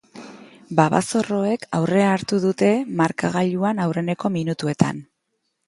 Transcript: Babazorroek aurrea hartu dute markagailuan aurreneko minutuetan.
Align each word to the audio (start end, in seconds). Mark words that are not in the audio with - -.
Babazorroek 0.79 1.67
aurrea 1.81 2.09
hartu 2.15 2.41
dute 2.47 2.71
markagailuan 3.03 3.85
aurreneko 3.87 4.35
minutuetan. 4.41 5.07